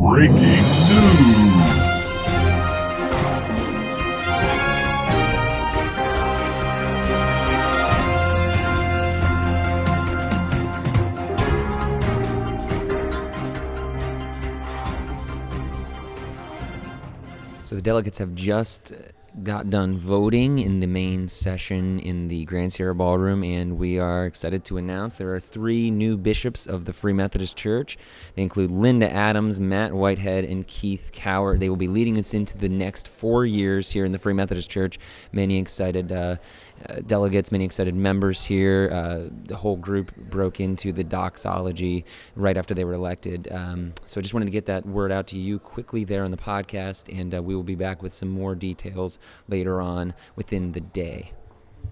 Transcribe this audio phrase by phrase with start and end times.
[0.00, 0.60] Breaking news!
[17.64, 18.94] So the delegates have just
[19.42, 24.26] got done voting in the main session in the Grand Sierra Ballroom, and we are
[24.26, 27.96] excited to announce there are three new bishops of the Free Methodist Church.
[28.34, 31.60] They include Linda Adams, Matt Whiteman, and Keith Cowart.
[31.60, 34.68] They will be leading us into the next four years here in the Free Methodist
[34.68, 34.98] Church.
[35.32, 36.36] Many excited uh,
[36.88, 38.90] uh, delegates, many excited members here.
[38.92, 43.48] Uh, the whole group broke into the doxology right after they were elected.
[43.52, 46.30] Um, so I just wanted to get that word out to you quickly there on
[46.30, 50.72] the podcast, and uh, we will be back with some more details later on within
[50.72, 51.32] the day.